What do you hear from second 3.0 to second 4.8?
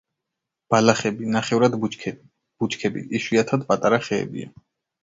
იშვიათად პატარა ხეებია.